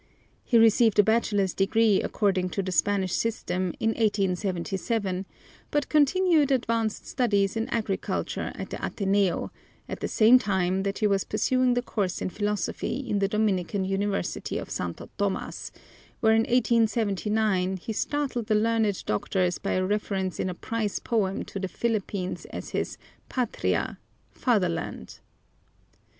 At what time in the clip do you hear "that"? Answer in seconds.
10.81-10.97